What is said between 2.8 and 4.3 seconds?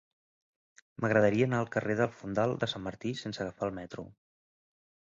Martí sense agafar el metro.